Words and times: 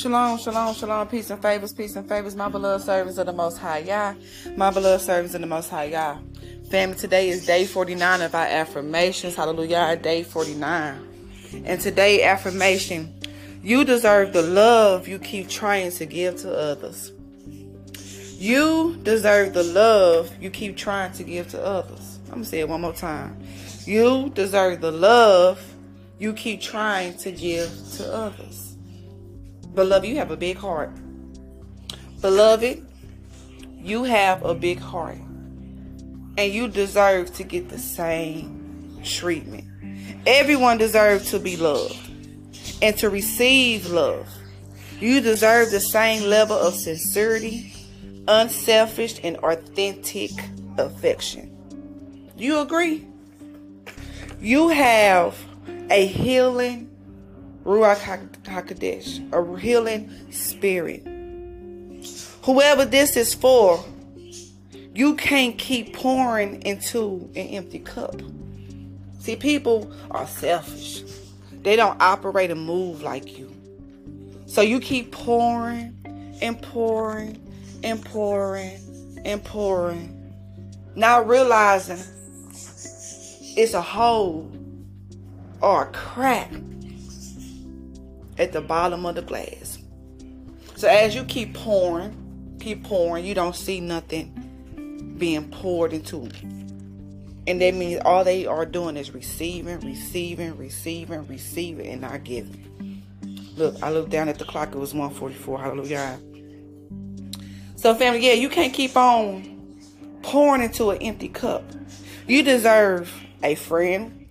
Shalom, 0.00 0.38
shalom, 0.38 0.74
shalom, 0.74 1.08
peace 1.08 1.28
and 1.28 1.42
favors, 1.42 1.74
peace 1.74 1.94
and 1.94 2.08
favors, 2.08 2.34
my 2.34 2.48
beloved 2.48 2.86
servants 2.86 3.18
of 3.18 3.26
the 3.26 3.34
Most 3.34 3.58
High 3.58 3.80
Yah, 3.80 4.14
my 4.56 4.70
beloved 4.70 5.04
servants 5.04 5.34
of 5.34 5.42
the 5.42 5.46
Most 5.46 5.68
High 5.68 5.84
Yah. 5.84 6.16
Family, 6.70 6.96
today 6.96 7.28
is 7.28 7.44
day 7.44 7.66
49 7.66 8.22
of 8.22 8.34
our 8.34 8.46
affirmations. 8.46 9.34
Hallelujah, 9.34 9.98
day 10.00 10.22
49. 10.22 11.62
And 11.66 11.78
today, 11.82 12.22
affirmation 12.22 13.14
you 13.62 13.84
deserve 13.84 14.32
the 14.32 14.40
love 14.40 15.06
you 15.06 15.18
keep 15.18 15.50
trying 15.50 15.90
to 15.90 16.06
give 16.06 16.36
to 16.36 16.50
others. 16.50 17.12
You 18.38 18.98
deserve 19.02 19.52
the 19.52 19.64
love 19.64 20.34
you 20.40 20.48
keep 20.48 20.78
trying 20.78 21.12
to 21.12 21.24
give 21.24 21.50
to 21.50 21.62
others. 21.62 22.20
I'm 22.28 22.36
going 22.36 22.44
to 22.44 22.48
say 22.48 22.60
it 22.60 22.68
one 22.70 22.80
more 22.80 22.94
time. 22.94 23.38
You 23.84 24.30
deserve 24.30 24.80
the 24.80 24.92
love 24.92 25.62
you 26.18 26.32
keep 26.32 26.62
trying 26.62 27.18
to 27.18 27.30
give 27.30 27.70
to 27.98 28.10
others. 28.14 28.69
Beloved, 29.74 30.08
you 30.08 30.16
have 30.16 30.30
a 30.30 30.36
big 30.36 30.56
heart. 30.56 30.90
Beloved, 32.20 32.84
you 33.78 34.04
have 34.04 34.44
a 34.44 34.54
big 34.54 34.78
heart. 34.78 35.18
And 36.36 36.52
you 36.52 36.68
deserve 36.68 37.34
to 37.34 37.44
get 37.44 37.68
the 37.68 37.78
same 37.78 39.00
treatment. 39.04 39.64
Everyone 40.26 40.78
deserves 40.78 41.30
to 41.30 41.38
be 41.38 41.56
loved 41.56 41.96
and 42.82 42.96
to 42.98 43.10
receive 43.10 43.86
love. 43.90 44.28
You 45.00 45.20
deserve 45.20 45.70
the 45.70 45.80
same 45.80 46.28
level 46.28 46.58
of 46.58 46.74
sincerity, 46.74 47.72
unselfish, 48.28 49.18
and 49.22 49.36
authentic 49.38 50.30
affection. 50.76 51.56
You 52.36 52.60
agree? 52.60 53.06
You 54.40 54.68
have 54.68 55.38
a 55.90 56.06
healing 56.06 56.89
Ruach 57.64 58.00
HaKodesh, 58.44 59.32
a 59.32 59.60
healing 59.60 60.32
spirit. 60.32 61.06
Whoever 62.42 62.84
this 62.86 63.16
is 63.16 63.34
for, 63.34 63.84
you 64.94 65.14
can't 65.14 65.58
keep 65.58 65.94
pouring 65.94 66.62
into 66.62 67.30
an 67.36 67.46
empty 67.48 67.80
cup. 67.80 68.20
See, 69.20 69.36
people 69.36 69.92
are 70.10 70.26
selfish. 70.26 71.02
They 71.62 71.76
don't 71.76 72.00
operate 72.00 72.50
and 72.50 72.64
move 72.64 73.02
like 73.02 73.38
you. 73.38 73.54
So 74.46 74.62
you 74.62 74.80
keep 74.80 75.12
pouring 75.12 75.94
and 76.40 76.60
pouring 76.62 77.40
and 77.84 78.02
pouring 78.04 79.20
and 79.24 79.44
pouring. 79.44 80.16
Now 80.96 81.22
realizing 81.22 82.02
it's 82.52 83.74
a 83.74 83.82
hole 83.82 84.50
or 85.60 85.84
a 85.84 85.92
crack 85.92 86.50
at 88.40 88.52
the 88.52 88.60
bottom 88.60 89.06
of 89.06 89.14
the 89.14 89.22
glass. 89.22 89.78
So 90.74 90.88
as 90.88 91.14
you 91.14 91.24
keep 91.24 91.54
pouring, 91.54 92.56
keep 92.58 92.82
pouring, 92.84 93.24
you 93.24 93.34
don't 93.34 93.54
see 93.54 93.80
nothing 93.80 95.14
being 95.18 95.50
poured 95.50 95.92
into. 95.92 96.24
it. 96.24 96.42
And 97.46 97.60
that 97.60 97.74
means 97.74 98.00
all 98.04 98.24
they 98.24 98.46
are 98.46 98.64
doing 98.64 98.96
is 98.96 99.12
receiving, 99.12 99.78
receiving, 99.80 100.56
receiving, 100.56 101.26
receiving, 101.26 101.86
and 101.86 102.00
not 102.00 102.24
giving. 102.24 103.02
Look, 103.56 103.82
I 103.82 103.90
looked 103.90 104.10
down 104.10 104.28
at 104.28 104.38
the 104.38 104.44
clock, 104.44 104.68
it 104.74 104.78
was 104.78 104.94
144. 104.94 105.58
Hallelujah. 105.58 106.18
So, 107.76 107.94
family, 107.94 108.26
yeah, 108.26 108.32
you 108.32 108.48
can't 108.48 108.72
keep 108.72 108.96
on 108.96 109.78
pouring 110.22 110.62
into 110.62 110.90
an 110.90 111.02
empty 111.02 111.28
cup. 111.28 111.64
You 112.26 112.42
deserve 112.42 113.12
a 113.42 113.54
friend, 113.54 114.28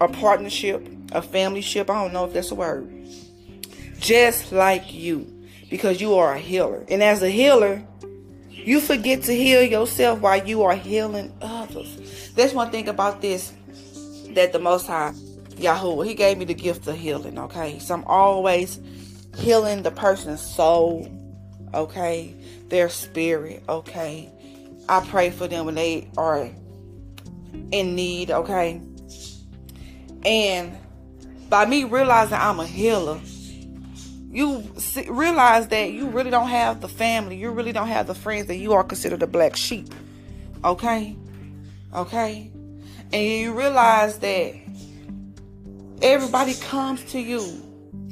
a 0.00 0.08
partnership, 0.08 0.88
a 1.14 1.22
family 1.22 1.60
ship. 1.60 1.90
I 1.90 2.02
don't 2.02 2.12
know 2.12 2.24
if 2.24 2.32
that's 2.32 2.50
a 2.50 2.54
word. 2.54 2.90
Just 3.98 4.52
like 4.52 4.92
you, 4.92 5.46
because 5.70 6.00
you 6.00 6.14
are 6.14 6.34
a 6.34 6.38
healer. 6.38 6.84
And 6.88 7.02
as 7.02 7.22
a 7.22 7.28
healer, 7.28 7.82
you 8.50 8.80
forget 8.80 9.22
to 9.24 9.32
heal 9.32 9.62
yourself 9.62 10.20
while 10.20 10.46
you 10.46 10.62
are 10.62 10.74
healing 10.74 11.32
others. 11.40 12.30
That's 12.34 12.52
one 12.52 12.70
thing 12.70 12.88
about 12.88 13.20
this 13.20 13.52
that 14.30 14.52
the 14.52 14.58
Most 14.58 14.86
High, 14.86 15.12
Yahweh, 15.56 16.06
He 16.06 16.14
gave 16.14 16.38
me 16.38 16.44
the 16.44 16.54
gift 16.54 16.86
of 16.86 16.96
healing, 16.96 17.38
okay? 17.38 17.78
So 17.78 17.94
I'm 17.94 18.04
always 18.04 18.80
healing 19.36 19.82
the 19.82 19.90
person's 19.90 20.40
soul, 20.40 21.08
okay? 21.74 22.34
Their 22.68 22.88
spirit, 22.88 23.62
okay? 23.68 24.30
I 24.88 25.04
pray 25.06 25.30
for 25.30 25.46
them 25.46 25.66
when 25.66 25.74
they 25.74 26.10
are 26.16 26.50
in 27.70 27.94
need, 27.94 28.30
okay? 28.30 28.80
And 30.24 30.76
by 31.52 31.66
me 31.66 31.84
realizing 31.84 32.38
I'm 32.40 32.60
a 32.60 32.66
healer, 32.66 33.20
you 34.30 34.64
realize 35.06 35.68
that 35.68 35.92
you 35.92 36.08
really 36.08 36.30
don't 36.30 36.48
have 36.48 36.80
the 36.80 36.88
family, 36.88 37.36
you 37.36 37.50
really 37.50 37.72
don't 37.72 37.88
have 37.88 38.06
the 38.06 38.14
friends 38.14 38.46
that 38.46 38.56
you 38.56 38.72
are 38.72 38.82
considered 38.82 39.22
a 39.22 39.26
black 39.26 39.54
sheep. 39.54 39.94
Okay? 40.64 41.14
Okay? 41.94 42.50
And 43.12 43.22
you 43.22 43.52
realize 43.52 44.18
that 44.20 44.54
everybody 46.00 46.54
comes 46.54 47.04
to 47.12 47.20
you 47.20 47.42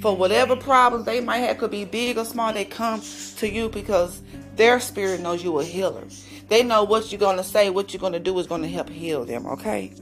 for 0.02 0.14
whatever 0.14 0.54
problems 0.54 1.06
they 1.06 1.22
might 1.22 1.38
have, 1.38 1.56
could 1.56 1.70
be 1.70 1.86
big 1.86 2.18
or 2.18 2.26
small, 2.26 2.52
they 2.52 2.66
come 2.66 3.00
to 3.36 3.48
you 3.48 3.70
because 3.70 4.20
their 4.56 4.80
spirit 4.80 5.22
knows 5.22 5.42
you 5.42 5.58
a 5.60 5.64
healer. 5.64 6.04
They 6.48 6.62
know 6.62 6.84
what 6.84 7.10
you're 7.10 7.18
going 7.18 7.38
to 7.38 7.44
say, 7.44 7.70
what 7.70 7.94
you're 7.94 8.02
going 8.02 8.12
to 8.12 8.20
do 8.20 8.38
is 8.38 8.46
going 8.46 8.60
to 8.60 8.68
help 8.68 8.90
heal 8.90 9.24
them, 9.24 9.46
okay? 9.46 9.94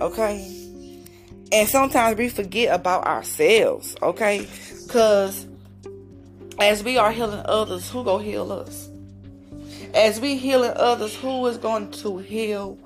Okay? 0.00 0.63
And 1.52 1.68
sometimes 1.68 2.18
we 2.18 2.28
forget 2.28 2.74
about 2.74 3.06
ourselves, 3.06 3.96
okay? 4.02 4.46
Because 4.86 5.46
as 6.58 6.82
we 6.82 6.96
are 6.98 7.12
healing 7.12 7.42
others, 7.44 7.90
who 7.90 8.04
go 8.04 8.18
heal 8.18 8.50
us? 8.52 8.88
As 9.94 10.20
we 10.20 10.36
healing 10.36 10.72
others, 10.76 11.14
who 11.14 11.46
is 11.46 11.56
going 11.56 11.90
to 11.92 12.18
heal 12.18 12.78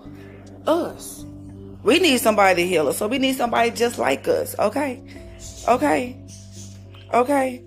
us? 0.67 1.25
We 1.83 1.99
need 1.99 2.19
somebody 2.21 2.63
to 2.63 2.69
heal 2.69 2.89
us. 2.89 2.99
So 2.99 3.09
we 3.09 3.19
need 3.19 3.37
somebody 3.37 3.71
just 3.71 3.99
like 3.99 4.29
us, 4.29 4.59
okay? 4.59 5.03
Okay? 5.69 6.17
Okay? 7.15 7.65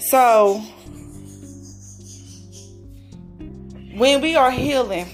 So 0.00 0.62
when 3.94 4.20
we 4.20 4.36
are 4.36 4.50
healing, 4.50 5.06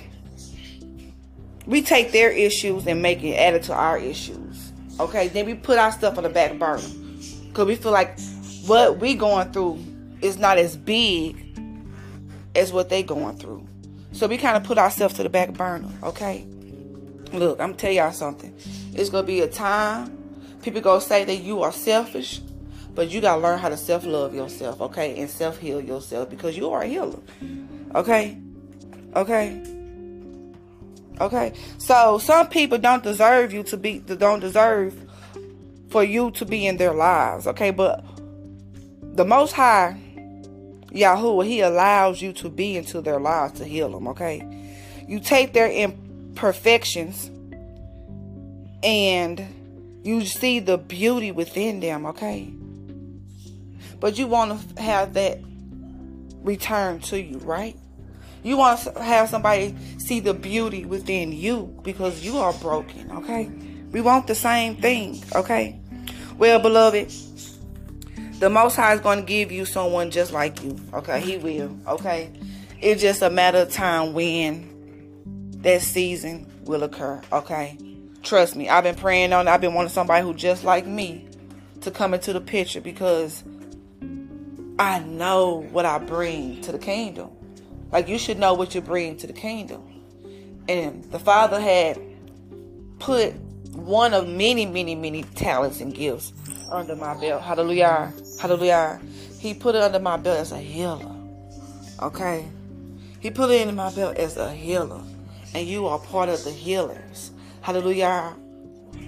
we 1.66 1.82
take 1.82 2.12
their 2.12 2.30
issues 2.30 2.86
and 2.86 3.02
make 3.02 3.22
it 3.22 3.34
add 3.34 3.54
it 3.54 3.62
to 3.64 3.74
our 3.74 3.98
issues. 3.98 4.72
Okay, 5.00 5.28
then 5.28 5.46
we 5.46 5.54
put 5.54 5.78
our 5.78 5.92
stuff 5.92 6.16
on 6.16 6.24
the 6.24 6.30
back 6.30 6.58
burner 6.58 6.82
because 7.48 7.66
we 7.66 7.74
feel 7.74 7.92
like 7.92 8.18
what 8.66 8.98
we 8.98 9.14
going 9.14 9.50
through 9.52 9.78
is 10.20 10.38
not 10.38 10.58
as 10.58 10.76
big 10.76 11.58
as 12.54 12.72
what 12.72 12.88
they 12.88 13.02
going 13.02 13.36
through. 13.36 13.66
So 14.12 14.26
we 14.28 14.38
kind 14.38 14.56
of 14.56 14.62
put 14.62 14.78
ourselves 14.78 15.14
to 15.14 15.22
the 15.22 15.28
back 15.28 15.52
burner. 15.52 15.90
Okay, 16.02 16.46
look, 17.32 17.60
I'm 17.60 17.74
tell 17.74 17.90
y'all 17.90 18.12
something. 18.12 18.54
It's 18.94 19.10
gonna 19.10 19.26
be 19.26 19.40
a 19.40 19.48
time 19.48 20.24
people 20.64 20.80
gonna 20.80 21.00
say 21.00 21.24
that 21.24 21.36
you 21.36 21.62
are 21.62 21.72
selfish, 21.72 22.40
but 22.94 23.10
you 23.10 23.20
gotta 23.20 23.40
learn 23.40 23.58
how 23.58 23.68
to 23.68 23.76
self 23.76 24.04
love 24.04 24.34
yourself. 24.34 24.80
Okay, 24.80 25.20
and 25.20 25.30
self 25.30 25.58
heal 25.58 25.80
yourself 25.80 26.30
because 26.30 26.56
you 26.56 26.70
are 26.70 26.82
a 26.82 26.86
healer. 26.86 27.20
Okay, 27.94 28.38
okay. 29.14 29.73
Okay, 31.20 31.52
so 31.78 32.18
some 32.18 32.48
people 32.48 32.78
don't 32.78 33.04
deserve 33.04 33.52
you 33.52 33.62
to 33.64 33.76
be, 33.76 34.00
don't 34.00 34.40
deserve 34.40 34.98
for 35.88 36.02
you 36.02 36.32
to 36.32 36.44
be 36.44 36.66
in 36.66 36.76
their 36.76 36.92
lives. 36.92 37.46
Okay, 37.46 37.70
but 37.70 38.04
the 39.00 39.24
Most 39.24 39.52
High, 39.52 39.96
Yahuwah, 40.90 41.46
He 41.46 41.60
allows 41.60 42.20
you 42.20 42.32
to 42.34 42.48
be 42.48 42.76
into 42.76 43.00
their 43.00 43.20
lives 43.20 43.60
to 43.60 43.64
heal 43.64 43.90
them. 43.90 44.08
Okay, 44.08 44.42
you 45.06 45.20
take 45.20 45.52
their 45.52 45.70
imperfections 45.70 47.30
and 48.82 50.00
you 50.02 50.24
see 50.24 50.58
the 50.58 50.78
beauty 50.78 51.30
within 51.30 51.78
them. 51.78 52.06
Okay, 52.06 52.52
but 54.00 54.18
you 54.18 54.26
want 54.26 54.76
to 54.76 54.82
have 54.82 55.14
that 55.14 55.38
return 56.42 56.98
to 57.00 57.22
you, 57.22 57.38
right? 57.38 57.76
You 58.44 58.58
want 58.58 58.80
to 58.80 59.02
have 59.02 59.30
somebody 59.30 59.74
see 59.96 60.20
the 60.20 60.34
beauty 60.34 60.84
within 60.84 61.32
you 61.32 61.74
because 61.82 62.22
you 62.22 62.36
are 62.36 62.52
broken, 62.52 63.10
okay? 63.10 63.50
We 63.90 64.02
want 64.02 64.26
the 64.26 64.34
same 64.34 64.76
thing, 64.76 65.24
okay? 65.34 65.80
Well, 66.36 66.60
beloved, 66.60 67.10
the 68.40 68.50
Most 68.50 68.76
High 68.76 68.92
is 68.92 69.00
going 69.00 69.20
to 69.20 69.24
give 69.24 69.50
you 69.50 69.64
someone 69.64 70.10
just 70.10 70.30
like 70.30 70.62
you, 70.62 70.78
okay? 70.92 71.20
He 71.22 71.38
will, 71.38 71.74
okay? 71.88 72.30
It's 72.82 73.00
just 73.00 73.22
a 73.22 73.30
matter 73.30 73.58
of 73.58 73.72
time 73.72 74.12
when 74.12 74.70
that 75.62 75.80
season 75.80 76.46
will 76.64 76.82
occur, 76.82 77.22
okay? 77.32 77.78
Trust 78.22 78.56
me, 78.56 78.68
I've 78.68 78.84
been 78.84 78.94
praying 78.94 79.32
on 79.32 79.48
it. 79.48 79.50
I've 79.50 79.62
been 79.62 79.72
wanting 79.72 79.90
somebody 79.90 80.22
who 80.22 80.34
just 80.34 80.64
like 80.64 80.86
me 80.86 81.26
to 81.80 81.90
come 81.90 82.12
into 82.12 82.34
the 82.34 82.42
picture 82.42 82.82
because 82.82 83.42
I 84.78 84.98
know 84.98 85.66
what 85.70 85.86
I 85.86 85.96
bring 85.98 86.60
to 86.62 86.72
the 86.72 86.78
kingdom. 86.78 87.30
Like 87.92 88.08
you 88.08 88.18
should 88.18 88.38
know 88.38 88.54
what 88.54 88.74
you 88.74 88.80
bring 88.80 89.16
to 89.18 89.26
the 89.26 89.32
kingdom. 89.32 89.82
And 90.68 91.04
the 91.04 91.18
Father 91.18 91.60
had 91.60 92.00
put 92.98 93.34
one 93.72 94.14
of 94.14 94.28
many, 94.28 94.66
many, 94.66 94.94
many 94.94 95.22
talents 95.22 95.80
and 95.80 95.94
gifts 95.94 96.32
under 96.70 96.96
my 96.96 97.18
belt. 97.20 97.42
Hallelujah. 97.42 98.12
Hallelujah. 98.40 99.00
He 99.38 99.54
put 99.54 99.74
it 99.74 99.82
under 99.82 99.98
my 99.98 100.16
belt 100.16 100.38
as 100.38 100.52
a 100.52 100.58
healer. 100.58 101.14
Okay? 102.00 102.46
He 103.20 103.30
put 103.30 103.50
it 103.50 103.66
in 103.66 103.74
my 103.74 103.92
belt 103.92 104.16
as 104.16 104.36
a 104.36 104.52
healer. 104.52 105.02
And 105.54 105.66
you 105.66 105.86
are 105.86 105.98
part 105.98 106.28
of 106.28 106.42
the 106.44 106.50
healers. 106.50 107.30
Hallelujah. 107.60 108.36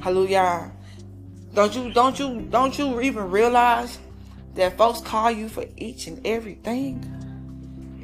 Hallelujah. 0.00 0.72
Don't 1.54 1.74
you 1.74 1.92
don't 1.92 2.18
you 2.18 2.40
don't 2.50 2.78
you 2.78 3.00
even 3.00 3.30
realize 3.30 3.98
that 4.54 4.76
folks 4.76 5.00
call 5.00 5.30
you 5.30 5.48
for 5.48 5.64
each 5.76 6.06
and 6.06 6.24
everything? 6.26 7.15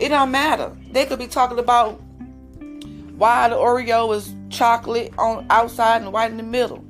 It 0.02 0.08
don't 0.08 0.32
matter. 0.32 0.76
They 0.90 1.06
could 1.06 1.20
be 1.20 1.28
talking 1.28 1.60
about 1.60 1.92
why 3.16 3.48
the 3.48 3.54
Oreo 3.54 4.12
is 4.16 4.34
chocolate 4.50 5.14
on 5.16 5.46
outside 5.48 6.02
and 6.02 6.12
white 6.12 6.32
in 6.32 6.38
the 6.38 6.42
middle. 6.42 6.84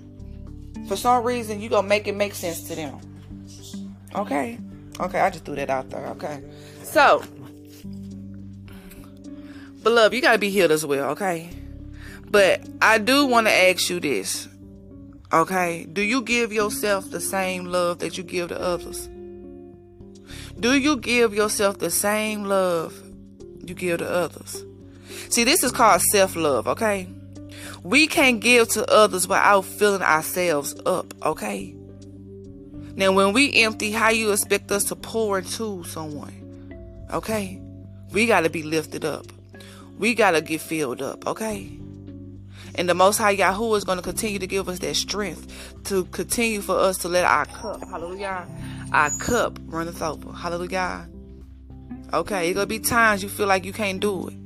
For 0.89 0.97
some 0.97 1.23
reason, 1.23 1.61
you 1.61 1.69
gonna 1.69 1.87
make 1.87 2.09
it 2.09 2.17
make 2.17 2.35
sense 2.35 2.63
to 2.69 2.75
them. 2.75 2.99
Okay, 4.15 4.59
okay, 4.99 5.21
I 5.21 5.29
just 5.29 5.45
threw 5.45 5.57
that 5.57 5.69
out 5.69 5.91
there. 5.91 6.07
Okay, 6.07 6.43
so 6.85 7.23
beloved, 9.83 10.15
you 10.15 10.23
gotta 10.23 10.39
be 10.39 10.49
healed 10.49 10.71
as 10.71 10.87
well. 10.87 11.11
Okay, 11.11 11.51
but 12.31 12.67
I 12.81 12.97
do 12.97 13.27
want 13.27 13.47
to 13.47 13.53
ask 13.53 13.91
you 13.91 14.01
this. 14.01 14.49
Okay, 15.31 15.87
do 15.93 16.01
you 16.01 16.23
give 16.23 16.51
yourself 16.51 17.11
the 17.11 17.21
same 17.21 17.67
love 17.67 17.99
that 17.99 18.17
you 18.17 18.25
give 18.25 18.49
to 18.49 18.59
others? 18.59 19.11
Do 20.63 20.79
you 20.79 20.97
give 20.97 21.35
yourself 21.35 21.81
the 21.81 21.91
same 21.91 22.45
love 22.45 22.95
you 23.65 23.75
give 23.75 23.99
to 23.99 24.09
others? 24.09 24.65
See, 25.29 25.43
this 25.43 25.65
is 25.65 25.73
called 25.73 26.01
self 26.03 26.37
love, 26.37 26.69
okay? 26.69 27.09
We 27.83 28.07
can't 28.07 28.39
give 28.39 28.69
to 28.69 28.89
others 28.89 29.27
without 29.27 29.63
filling 29.63 30.03
ourselves 30.03 30.77
up, 30.87 31.15
okay? 31.25 31.75
Now, 32.95 33.11
when 33.11 33.33
we 33.33 33.53
empty, 33.65 33.91
how 33.91 34.11
you 34.11 34.31
expect 34.31 34.71
us 34.71 34.85
to 34.85 34.95
pour 34.95 35.41
into 35.41 35.83
someone? 35.83 36.33
Okay? 37.13 37.61
We 38.13 38.27
got 38.27 38.43
to 38.43 38.51
be 38.51 38.63
lifted 38.63 39.05
up. 39.05 39.27
We 39.99 40.15
got 40.15 40.31
to 40.31 40.43
get 40.43 40.61
filled 40.61 41.03
up, 41.03 41.27
okay? 41.27 41.77
And 42.77 42.89
the 42.89 42.95
Most 42.95 43.19
High 43.19 43.33
Yahweh 43.33 43.79
is 43.79 43.83
going 43.85 43.99
to 43.99 44.03
continue 44.03 44.39
to 44.39 44.47
give 44.47 44.69
us 44.69 44.79
that 44.79 44.95
strength 44.95 45.83
to 45.87 46.05
continue 46.05 46.61
for 46.61 46.79
us 46.79 46.99
to 46.99 47.09
let 47.09 47.25
our 47.25 47.47
cup, 47.47 47.83
hallelujah, 47.89 48.47
our 48.93 49.11
cup 49.19 49.59
runneth 49.67 50.03
over. 50.03 50.33
Hallelujah. 50.33 51.09
Okay, 52.13 52.51
it's 52.51 52.59
to 52.59 52.67
be 52.67 52.79
times 52.79 53.23
you 53.23 53.29
feel 53.29 53.47
like 53.47 53.65
you 53.65 53.73
can't 53.73 54.01
do 54.01 54.29
it. 54.29 54.37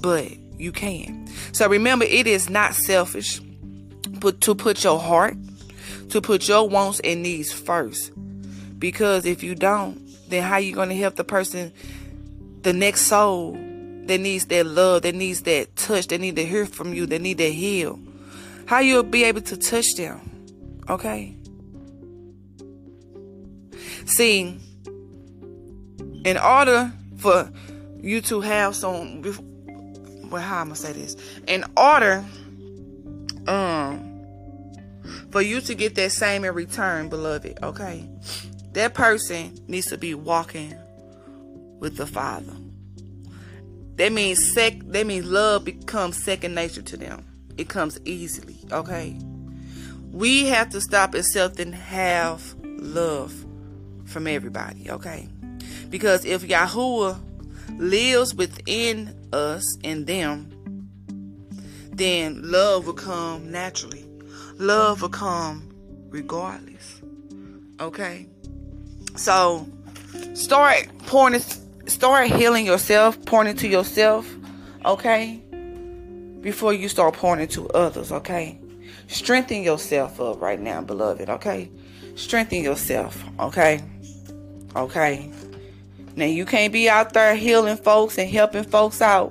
But 0.00 0.32
you 0.58 0.72
can. 0.72 1.28
So 1.52 1.68
remember, 1.68 2.04
it 2.04 2.26
is 2.26 2.48
not 2.48 2.74
selfish 2.74 3.40
but 4.24 4.40
to 4.40 4.54
put 4.54 4.82
your 4.82 4.98
heart, 4.98 5.36
to 6.08 6.20
put 6.22 6.48
your 6.48 6.66
wants 6.66 6.98
and 7.00 7.22
needs 7.22 7.52
first. 7.52 8.10
Because 8.78 9.26
if 9.26 9.42
you 9.42 9.54
don't, 9.54 10.00
then 10.30 10.42
how 10.42 10.56
you 10.56 10.74
to 10.74 10.94
help 10.94 11.16
the 11.16 11.24
person, 11.24 11.72
the 12.62 12.72
next 12.72 13.02
soul 13.02 13.52
that 13.52 14.18
needs 14.18 14.46
that 14.46 14.64
love, 14.64 15.02
that 15.02 15.14
needs 15.14 15.42
that 15.42 15.76
touch, 15.76 16.08
that 16.08 16.20
need 16.20 16.36
to 16.36 16.44
hear 16.46 16.64
from 16.64 16.94
you, 16.94 17.04
that 17.04 17.20
need 17.20 17.36
to 17.36 17.52
heal? 17.52 17.98
How 18.66 18.78
you'll 18.78 19.02
be 19.02 19.24
able 19.24 19.42
to 19.42 19.58
touch 19.58 19.94
them? 19.96 20.20
Okay. 20.88 21.36
See, 24.06 24.58
in 26.24 26.38
order 26.38 26.92
for 27.16 27.50
you 28.00 28.20
to 28.22 28.40
have 28.40 28.76
some 28.76 29.22
well, 30.30 30.42
how 30.42 30.58
I'm 30.58 30.66
gonna 30.66 30.76
say 30.76 30.92
this? 30.92 31.16
In 31.46 31.64
order, 31.76 32.24
um, 33.46 34.10
for 35.30 35.40
you 35.40 35.60
to 35.60 35.74
get 35.74 35.94
that 35.94 36.12
same 36.12 36.44
in 36.44 36.54
return, 36.54 37.08
beloved, 37.08 37.58
okay, 37.62 38.08
that 38.72 38.94
person 38.94 39.56
needs 39.68 39.86
to 39.86 39.98
be 39.98 40.14
walking 40.14 40.74
with 41.78 41.96
the 41.96 42.06
Father. 42.06 42.52
That 43.96 44.12
means 44.12 44.52
sec. 44.52 44.80
That 44.86 45.06
means 45.06 45.26
love 45.26 45.64
becomes 45.64 46.22
second 46.22 46.54
nature 46.54 46.82
to 46.82 46.96
them. 46.96 47.24
It 47.56 47.68
comes 47.68 48.00
easily. 48.04 48.56
Okay. 48.72 49.16
We 50.10 50.46
have 50.46 50.70
to 50.70 50.80
stop 50.80 51.14
accepting 51.14 51.72
half 51.72 52.54
love 52.62 53.43
from 54.06 54.26
everybody. 54.26 54.90
Okay. 54.90 55.28
Because 55.90 56.24
if 56.24 56.42
Yahuwah 56.42 57.18
lives 57.78 58.34
within 58.34 59.14
us 59.32 59.78
and 59.84 60.06
them, 60.06 60.50
then 61.92 62.50
love 62.50 62.86
will 62.86 62.94
come 62.94 63.50
naturally. 63.50 64.04
Love 64.58 65.02
will 65.02 65.08
come 65.08 65.74
regardless. 66.10 67.00
Okay? 67.80 68.26
So 69.16 69.66
start 70.34 70.88
pouring 71.06 71.40
start 71.86 72.28
healing 72.28 72.66
yourself, 72.66 73.22
pouring 73.24 73.48
into 73.48 73.68
yourself, 73.68 74.26
okay? 74.84 75.40
Before 76.40 76.72
you 76.72 76.88
start 76.88 77.14
pouring 77.14 77.42
into 77.42 77.68
others, 77.70 78.12
okay? 78.12 78.58
Strengthen 79.06 79.62
yourself 79.62 80.20
up 80.20 80.40
right 80.40 80.60
now, 80.60 80.80
beloved, 80.82 81.28
okay? 81.28 81.70
Strengthen 82.16 82.62
yourself, 82.62 83.22
okay? 83.38 83.80
Okay. 84.76 85.30
Now 86.16 86.26
you 86.26 86.44
can't 86.44 86.72
be 86.72 86.88
out 86.88 87.12
there 87.12 87.34
healing 87.34 87.76
folks 87.76 88.18
and 88.18 88.30
helping 88.30 88.64
folks 88.64 89.00
out 89.00 89.30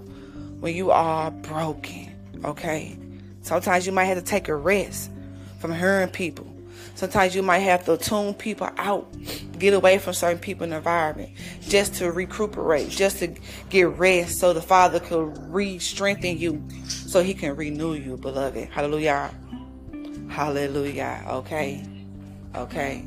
when 0.60 0.76
you 0.76 0.92
are 0.92 1.32
broken. 1.32 2.14
Okay. 2.44 2.98
Sometimes 3.42 3.86
you 3.86 3.92
might 3.92 4.06
have 4.06 4.18
to 4.18 4.24
take 4.24 4.48
a 4.48 4.56
rest 4.56 5.12
from 5.60 5.74
hearing 5.74 6.10
people. 6.10 6.48
Sometimes 6.96 7.36
you 7.36 7.42
might 7.42 7.60
have 7.60 7.86
to 7.86 7.98
tune 7.98 8.34
people 8.34 8.70
out, 8.78 9.12
get 9.58 9.74
away 9.74 9.98
from 9.98 10.14
certain 10.14 10.38
people 10.38 10.64
in 10.64 10.70
the 10.70 10.78
environment, 10.78 11.32
just 11.68 11.96
to 11.96 12.12
recuperate, 12.12 12.90
just 12.90 13.18
to 13.20 13.34
get 13.70 13.88
rest, 13.98 14.38
so 14.38 14.54
the 14.54 14.62
Father 14.62 15.00
could 15.00 15.36
re-strengthen 15.52 16.38
you, 16.38 16.64
so 16.88 17.24
He 17.24 17.34
can 17.34 17.56
renew 17.56 17.96
you, 17.96 18.16
beloved. 18.16 18.70
Hallelujah. 18.70 19.34
Hallelujah. 20.30 21.26
Okay. 21.28 21.84
Okay. 22.56 23.06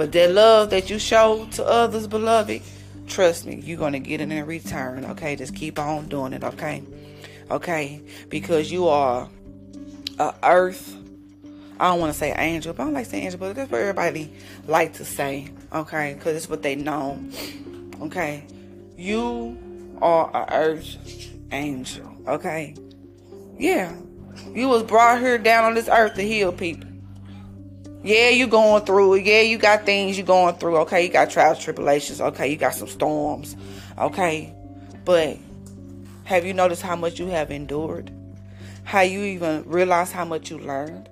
But 0.00 0.12
that 0.12 0.30
love 0.30 0.70
that 0.70 0.88
you 0.88 0.98
show 0.98 1.44
to 1.52 1.62
others, 1.66 2.06
beloved, 2.06 2.62
Trust 3.06 3.44
me, 3.44 3.56
you're 3.56 3.76
going 3.76 3.92
to 3.92 3.98
get 3.98 4.22
it 4.22 4.32
in 4.32 4.46
return. 4.46 5.04
Okay, 5.04 5.36
just 5.36 5.54
keep 5.54 5.78
on 5.78 6.08
doing 6.08 6.32
it. 6.32 6.42
Okay, 6.42 6.82
okay, 7.50 8.00
because 8.30 8.72
you 8.72 8.88
are 8.88 9.28
a 10.18 10.34
earth. 10.42 10.96
I 11.78 11.88
don't 11.88 12.00
want 12.00 12.14
to 12.14 12.18
say 12.18 12.32
angel, 12.32 12.72
but 12.72 12.84
I 12.84 12.86
don't 12.86 12.94
like 12.94 13.04
saying 13.04 13.24
angel, 13.24 13.40
but 13.40 13.54
that's 13.54 13.70
what 13.70 13.82
everybody 13.82 14.32
like 14.66 14.94
to 14.94 15.04
say. 15.04 15.50
Okay, 15.70 16.14
because 16.14 16.34
it's 16.34 16.48
what 16.48 16.62
they 16.62 16.76
know. 16.76 17.22
Okay, 18.00 18.46
you 18.96 19.58
are 20.00 20.30
a 20.32 20.54
earth 20.54 20.96
angel. 21.52 22.10
Okay, 22.26 22.74
yeah, 23.58 23.94
you 24.54 24.66
was 24.66 24.82
brought 24.82 25.20
here 25.20 25.36
down 25.36 25.64
on 25.64 25.74
this 25.74 25.90
earth 25.90 26.14
to 26.14 26.22
heal 26.22 26.52
people. 26.52 26.89
Yeah, 28.02 28.30
you 28.30 28.46
going 28.46 28.84
through 28.84 29.14
it. 29.14 29.26
Yeah, 29.26 29.42
you 29.42 29.58
got 29.58 29.84
things 29.84 30.16
you 30.16 30.24
going 30.24 30.54
through. 30.56 30.78
Okay, 30.78 31.04
you 31.04 31.10
got 31.10 31.30
trials, 31.30 31.58
tribulations. 31.58 32.20
Okay, 32.20 32.48
you 32.48 32.56
got 32.56 32.74
some 32.74 32.88
storms. 32.88 33.56
Okay, 33.98 34.54
but 35.04 35.36
have 36.24 36.46
you 36.46 36.54
noticed 36.54 36.82
how 36.82 36.96
much 36.96 37.18
you 37.18 37.26
have 37.26 37.50
endured? 37.50 38.10
How 38.84 39.02
you 39.02 39.22
even 39.22 39.64
realize 39.66 40.12
how 40.12 40.24
much 40.24 40.50
you 40.50 40.58
learned? 40.58 41.08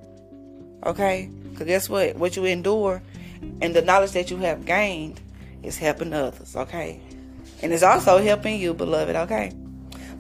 Okay, 0.87 1.31
because 1.51 1.67
guess 1.67 1.89
what? 1.89 2.17
What 2.17 2.37
you 2.37 2.45
endure 2.47 3.03
and 3.61 3.75
the 3.75 3.83
knowledge 3.83 4.13
that 4.13 4.31
you 4.31 4.39
have 4.39 4.65
gained 4.65 5.21
is 5.63 5.77
helping 5.77 6.15
others. 6.15 6.57
Okay, 6.57 7.01
and 7.63 7.73
it's 7.73 7.83
also 7.83 8.19
helping 8.19 8.59
you, 8.59 8.73
beloved. 8.73 9.15
Okay. 9.15 9.53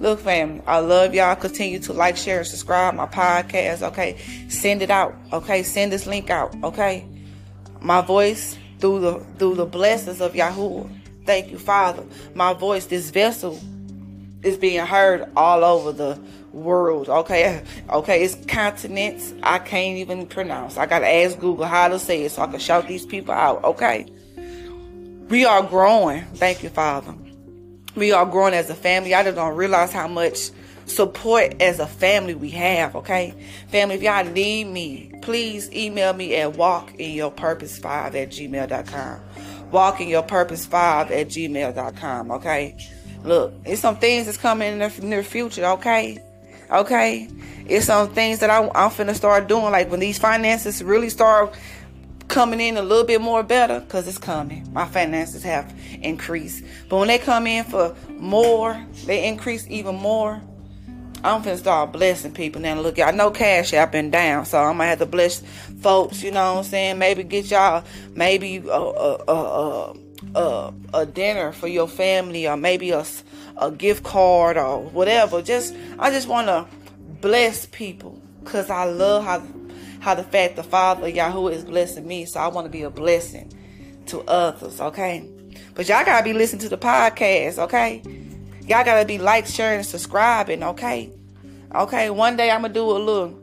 Look, 0.00 0.21
family, 0.21 0.62
I 0.64 0.78
love 0.78 1.12
y'all. 1.12 1.35
Continue 1.35 1.81
to 1.81 1.93
like, 1.93 2.17
share, 2.17 2.38
and 2.38 2.47
subscribe 2.47 2.95
my 2.95 3.07
podcast. 3.07 3.83
Okay, 3.83 4.17
send 4.49 4.81
it 4.81 4.90
out. 4.90 5.17
Okay, 5.33 5.64
send 5.64 5.93
this 5.93 6.07
link 6.07 6.31
out. 6.31 6.55
Okay, 6.62 7.05
my 7.81 8.00
voice 8.00 8.57
through 8.78 9.00
the 9.00 9.21
through 9.38 9.57
the 9.57 9.67
blessings 9.67 10.21
of 10.21 10.37
Yahweh. 10.37 10.85
Thank 11.26 11.50
you, 11.50 11.59
Father. 11.59 12.05
My 12.35 12.52
voice, 12.52 12.87
this 12.87 13.11
vessel, 13.11 13.59
is 14.43 14.57
being 14.57 14.87
heard 14.87 15.28
all 15.37 15.64
over 15.64 15.90
the 15.90 16.21
world. 16.52 17.09
Okay, 17.09 17.62
okay, 17.90 18.23
it's 18.23 18.37
continents 18.47 19.35
I 19.43 19.59
can't 19.59 19.99
even 19.99 20.26
pronounce. 20.26 20.76
I 20.76 20.87
gotta 20.87 21.09
ask 21.09 21.37
Google 21.40 21.67
how 21.67 21.88
to 21.88 21.99
say 21.99 22.23
it 22.23 22.31
so 22.31 22.43
I 22.43 22.47
can 22.47 22.61
shout 22.61 22.87
these 22.87 23.05
people 23.05 23.35
out. 23.35 23.64
Okay, 23.64 24.07
we 25.28 25.45
are 25.45 25.64
growing. 25.64 26.23
Thank 26.35 26.62
you, 26.62 26.69
Father 26.69 27.14
we 27.99 28.12
are 28.12 28.25
growing 28.25 28.55
as 28.55 28.71
a 28.71 28.75
family. 28.75 29.14
I 29.14 29.23
just 29.23 29.37
don't 29.37 29.57
realize 29.57 29.93
how 29.93 30.09
much 30.09 30.50
support 30.87 31.61
as 31.61 31.81
a 31.81 31.87
family 31.87 32.35
we 32.35 32.50
have, 32.50 32.97
okay? 32.97 33.35
Family, 33.69 33.97
if 33.97 34.02
y'all 34.02 34.25
need 34.25 34.64
me, 34.64 35.12
please 35.23 35.71
email 35.73 36.12
me 36.12 36.35
at 36.37 36.55
walkinyourpurpose5 36.55 38.14
at 38.14 38.31
gmail.com. 38.31 39.21
Walkinyourpurpose5 39.71 41.11
at 41.11 41.28
gmail.com, 41.28 42.31
okay? 42.31 42.76
Look, 43.25 43.52
it's 43.64 43.81
some 43.81 43.97
things 43.97 44.26
that's 44.26 44.38
coming 44.38 44.73
in 44.73 44.78
the 44.78 45.00
near 45.02 45.23
future, 45.23 45.64
okay? 45.67 46.19
Okay? 46.71 47.28
It's 47.67 47.87
some 47.87 48.09
things 48.11 48.38
that 48.38 48.50
I, 48.50 48.62
I'm 48.75 48.90
finna 48.90 49.14
start 49.14 49.49
doing, 49.49 49.64
like 49.64 49.90
when 49.90 50.00
these 50.00 50.19
finances 50.19 50.83
really 50.83 51.11
start 51.11 51.55
coming 52.29 52.61
in 52.61 52.77
a 52.77 52.83
little 52.83 53.05
bit 53.05 53.21
more 53.21 53.43
better 53.43 53.81
because 53.81 54.07
it's 54.07 54.19
coming. 54.19 54.71
My 54.73 54.87
finances 54.87 55.43
have 55.43 55.75
increased. 56.03 56.63
But 56.89 56.99
when 56.99 57.09
they 57.09 57.19
come 57.19 57.47
in 57.47 57.65
for 57.65 57.97
more, 58.11 58.81
they 59.07 59.27
increase 59.27 59.67
even 59.69 59.97
more. 59.97 60.41
I'm 61.25 61.43
finna 61.43 61.59
start 61.59 61.93
blessing 61.93 62.33
people 62.33 62.61
now. 62.61 62.81
Look, 62.81 63.01
I 63.01 63.11
know 63.11 63.33
cash 63.33 63.73
app 63.75 63.91
been 63.93 64.11
down, 64.11 64.47
so 64.47 64.59
I'm 64.59 64.75
gonna 64.77 64.87
have 64.87 65.01
to 65.01 65.07
bless 65.07 65.41
folks. 65.81 66.23
You 66.23 66.31
know 66.31 66.55
what 66.55 66.59
I'm 66.59 66.65
saying? 66.65 66.99
Maybe 66.99 67.25
get 67.25 67.51
y'all 67.51 67.83
maybe 68.15 68.59
a 68.59 68.71
a 68.71 69.95
a, 70.35 70.73
a, 70.95 71.07
dinner 71.07 71.53
for 71.53 71.67
your 71.67 71.89
family, 71.89 72.47
or 72.47 72.57
maybe 72.57 72.91
a 72.91 73.05
a 73.57 73.73
gift 73.73 74.05
card 74.05 74.57
or 74.57 74.85
whatever. 74.85 75.43
Just 75.43 75.75
I 75.99 76.11
just 76.11 76.29
want 76.29 76.47
to 76.47 76.67
bless 77.21 77.67
people 77.67 78.23
because 78.45 78.71
I 78.71 78.85
love 78.85 79.25
how 79.25 79.43
how 80.09 80.15
the 80.15 80.23
fact 80.23 80.57
the 80.57 80.62
Father 80.62 81.07
Yahweh 81.07 81.53
is 81.53 81.65
blessing 81.65 82.09
me, 82.09 82.25
so 82.25 82.41
I 82.41 82.49
want 82.49 82.65
to 82.65 82.71
be 82.71 82.81
a 82.81 82.88
blessing 82.88 83.53
to 84.07 84.23
others. 84.23 84.81
Okay, 84.81 85.29
but 85.75 85.87
y'all 85.87 86.03
gotta 86.03 86.25
be 86.25 86.33
listening 86.33 86.62
to 86.62 86.71
the 86.71 86.79
podcast. 86.79 87.59
Okay, 87.59 88.03
y'all 88.62 88.85
gotta 88.85 89.05
be 89.05 89.19
like, 89.19 89.47
sharing, 89.47 89.81
and 89.81 89.87
subscribing. 89.87 90.62
Okay, 90.62 91.12
okay. 91.75 92.09
One 92.09 92.38
day 92.38 92.50
I'm 92.50 92.62
gonna 92.62 92.73
do 92.73 92.91
a 92.91 92.99
little 92.99 93.38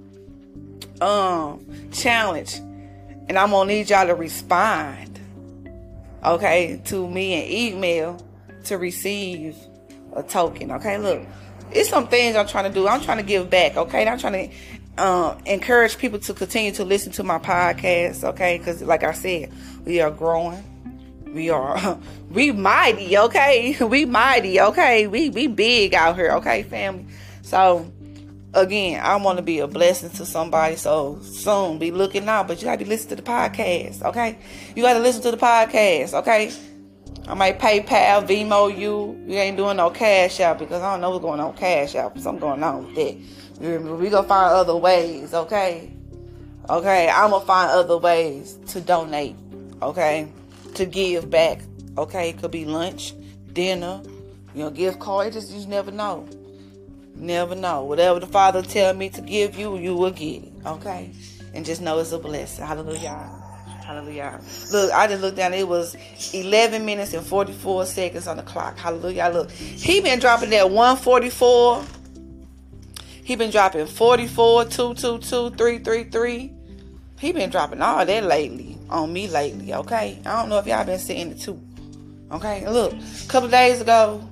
um 1.01 1.63
challenge, 1.91 2.55
and 2.55 3.37
I'm 3.37 3.51
gonna 3.51 3.71
need 3.71 3.91
y'all 3.91 4.07
to 4.07 4.15
respond. 4.15 5.19
Okay, 6.23 6.81
to 6.85 7.07
me 7.07 7.43
and 7.43 7.51
email 7.51 8.25
to 8.63 8.79
receive 8.79 9.55
a 10.15 10.23
token. 10.23 10.71
Okay, 10.71 10.97
look, 10.97 11.27
it's 11.71 11.89
some 11.89 12.07
things 12.07 12.35
I'm 12.35 12.47
trying 12.47 12.63
to 12.63 12.73
do. 12.73 12.87
I'm 12.87 13.01
trying 13.01 13.17
to 13.17 13.23
give 13.23 13.51
back. 13.51 13.77
Okay, 13.77 14.07
I'm 14.07 14.17
trying 14.17 14.49
to 14.49 14.55
um, 14.97 15.37
encourage 15.45 15.97
people 15.97 16.19
to 16.19 16.33
continue 16.33 16.71
to 16.73 16.85
listen 16.85 17.11
to 17.13 17.23
my 17.23 17.39
podcast. 17.39 18.23
Okay, 18.23 18.57
because 18.57 18.81
like 18.81 19.03
I 19.03 19.11
said, 19.11 19.51
we 19.85 20.01
are 20.01 20.11
growing. 20.11 20.63
We 21.33 21.49
are 21.49 21.99
we 22.29 22.51
mighty. 22.51 23.17
Okay, 23.17 23.77
we 23.81 24.05
mighty. 24.05 24.59
Okay, 24.59 25.07
we 25.07 25.29
we 25.29 25.47
big 25.47 25.93
out 25.93 26.15
here. 26.15 26.31
Okay, 26.33 26.63
family. 26.63 27.05
So 27.41 27.91
again, 28.53 29.01
I 29.03 29.15
want 29.17 29.37
to 29.37 29.43
be 29.43 29.59
a 29.59 29.67
blessing 29.67 30.09
to 30.11 30.25
somebody. 30.25 30.75
So 30.77 31.19
soon, 31.21 31.77
be 31.77 31.91
looking 31.91 32.27
out. 32.27 32.47
But 32.47 32.61
you 32.61 32.65
got 32.65 32.79
to 32.79 32.85
listen 32.85 33.09
to 33.09 33.15
the 33.17 33.21
podcast. 33.21 34.01
Okay, 34.03 34.37
you 34.75 34.83
got 34.83 34.93
to 34.93 34.99
listen 34.99 35.21
to 35.23 35.31
the 35.31 35.37
podcast. 35.37 36.13
Okay. 36.13 36.51
I 37.27 37.33
might 37.33 37.57
PayPal, 37.59 38.27
Venmo 38.27 38.75
you. 38.77 39.19
You 39.27 39.39
ain't 39.39 39.57
doing 39.57 39.77
no 39.77 39.89
cash 39.89 40.39
out 40.39 40.59
because 40.59 40.81
I 40.81 40.91
don't 40.91 41.01
know 41.01 41.09
what's 41.09 41.23
going 41.23 41.39
on 41.39 41.55
cash 41.55 41.95
out. 41.95 42.19
Something 42.19 42.39
going 42.39 42.63
on 42.63 42.85
with 42.85 42.95
that. 42.95 43.99
We 43.99 44.09
gonna 44.09 44.27
find 44.27 44.53
other 44.53 44.75
ways, 44.75 45.33
okay? 45.33 45.91
Okay, 46.69 47.09
I'm 47.09 47.31
gonna 47.31 47.45
find 47.45 47.71
other 47.71 47.97
ways 47.97 48.59
to 48.67 48.81
donate, 48.81 49.35
okay? 49.81 50.27
To 50.75 50.85
give 50.85 51.29
back, 51.29 51.61
okay? 51.97 52.29
It 52.29 52.37
could 52.37 52.51
be 52.51 52.65
lunch, 52.65 53.13
dinner, 53.53 54.01
you 54.53 54.63
know, 54.63 54.69
gift 54.69 54.99
card. 54.99 55.33
Just 55.33 55.51
you 55.51 55.65
never 55.67 55.91
know. 55.91 56.27
Never 57.15 57.55
know. 57.55 57.85
Whatever 57.85 58.19
the 58.19 58.27
Father 58.27 58.61
tell 58.61 58.93
me 58.93 59.09
to 59.09 59.21
give 59.21 59.57
you, 59.57 59.77
you 59.77 59.95
will 59.95 60.11
get 60.11 60.43
it, 60.43 60.53
okay? 60.65 61.11
And 61.53 61.65
just 61.65 61.81
know 61.81 61.97
it's 61.99 62.11
a 62.11 62.19
blessing. 62.19 62.65
Hallelujah. 62.65 63.44
Hallelujah. 63.85 64.41
Look, 64.71 64.91
I 64.91 65.05
just 65.05 65.21
looked 65.21 65.37
down. 65.37 65.53
It 65.53 65.67
was 65.67 65.95
11 66.33 66.83
minutes 66.85 67.13
and 67.13 67.23
44 67.23 67.85
seconds 67.85 68.27
on 68.27 68.37
the 68.37 68.43
clock. 68.43 68.79
Hallelujah. 68.79 69.29
Look, 69.31 69.51
he 69.51 70.01
been 70.01 70.19
dropping 70.19 70.49
that 70.49 70.71
144. 70.71 71.83
He 73.23 73.35
been 73.35 73.51
dropping 73.51 73.85
44, 73.85 74.65
222, 74.65 75.55
333. 75.55 76.51
He 77.19 77.31
been 77.31 77.51
dropping 77.51 77.81
all 77.83 78.03
that 78.03 78.23
lately 78.23 78.75
on 78.89 79.13
me 79.13 79.27
lately, 79.27 79.73
okay? 79.73 80.19
I 80.25 80.41
don't 80.41 80.49
know 80.49 80.57
if 80.57 80.65
y'all 80.65 80.83
been 80.83 80.99
seeing 80.99 81.31
it 81.31 81.39
too. 81.39 81.61
Okay, 82.31 82.67
look, 82.67 82.93
a 82.93 83.27
couple 83.27 83.49
days 83.49 83.81
ago, 83.81 84.27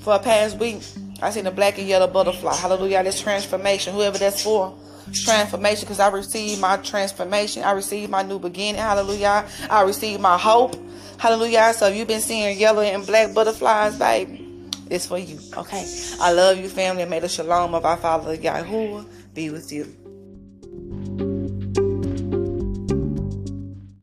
for 0.00 0.14
a 0.14 0.18
past 0.18 0.58
week, 0.58 0.82
I 1.22 1.30
seen 1.30 1.46
a 1.46 1.50
black 1.50 1.78
and 1.78 1.88
yellow 1.88 2.08
butterfly. 2.08 2.54
Hallelujah, 2.56 3.02
this 3.02 3.20
transformation, 3.20 3.94
whoever 3.94 4.18
that's 4.18 4.42
for 4.42 4.76
transformation 5.12 5.84
because 5.84 6.00
I 6.00 6.08
received 6.08 6.60
my 6.60 6.76
transformation. 6.78 7.62
I 7.62 7.72
received 7.72 8.10
my 8.10 8.22
new 8.22 8.38
beginning. 8.38 8.80
Hallelujah. 8.80 9.46
I 9.70 9.82
received 9.82 10.20
my 10.20 10.38
hope. 10.38 10.76
Hallelujah. 11.18 11.72
So 11.74 11.88
if 11.88 11.96
you've 11.96 12.08
been 12.08 12.20
seeing 12.20 12.58
yellow 12.58 12.82
and 12.82 13.06
black 13.06 13.34
butterflies, 13.34 13.98
baby, 13.98 14.48
it's 14.90 15.06
for 15.06 15.18
you. 15.18 15.38
Okay. 15.56 15.86
I 16.20 16.32
love 16.32 16.58
you, 16.58 16.68
family. 16.68 17.04
may 17.04 17.20
the 17.20 17.28
shalom 17.28 17.74
of 17.74 17.84
our 17.84 17.96
Father 17.96 18.36
Yahuwah 18.36 19.06
be 19.34 19.50
with 19.50 19.72
you. 19.72 20.01